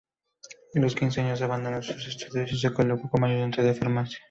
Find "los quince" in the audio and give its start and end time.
0.79-1.21